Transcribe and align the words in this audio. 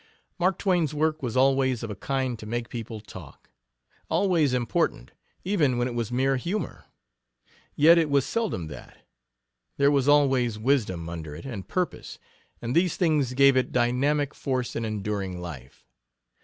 Mark 0.39 0.57
Twain's 0.57 0.95
work 0.95 1.21
was 1.21 1.37
always 1.37 1.83
of 1.83 1.91
a 1.91 1.95
kind 1.95 2.39
to 2.39 2.47
make 2.47 2.69
people 2.69 3.01
talk, 3.01 3.51
always 4.09 4.51
important, 4.51 5.11
even 5.43 5.77
when 5.77 5.87
it 5.87 5.93
was 5.93 6.11
mere 6.11 6.37
humor. 6.37 6.85
Yet 7.75 7.99
it 7.99 8.09
was 8.09 8.25
seldom 8.25 8.65
that; 8.69 8.97
there 9.77 9.91
was 9.91 10.07
always 10.07 10.57
wisdom 10.57 11.07
under 11.07 11.35
it, 11.35 11.45
and 11.45 11.67
purpose, 11.67 12.17
and 12.63 12.75
these 12.75 12.97
things 12.97 13.35
gave 13.35 13.55
it 13.55 13.71
dynamic 13.71 14.33
force 14.33 14.75
and 14.75 14.87
enduring 14.87 15.39
life. 15.39 15.85